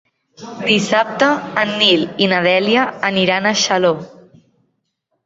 Dissabte 0.67 1.27
en 1.63 1.73
Nil 1.81 2.05
i 2.27 2.29
na 2.31 2.39
Dèlia 2.47 2.87
aniran 3.11 3.47
a 3.47 3.53
Xaló. 3.65 3.93